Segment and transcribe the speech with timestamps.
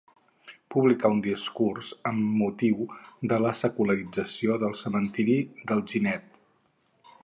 [0.75, 2.81] Publicà un discurs amb motiu
[3.33, 6.43] de la secularització del cementeri d'Alginet.